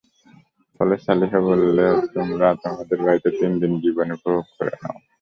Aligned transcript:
ফলে 0.75 0.95
সালিহ 1.05 1.33
বলল, 1.47 1.77
তোমরা 2.15 2.47
তোমাদের 2.63 2.99
বাড়িতে 3.05 3.29
তিনদিন 3.39 3.71
জীবন 3.83 4.07
উপভোগ 4.15 4.45
করে 4.57 4.75
নাও। 4.81 4.97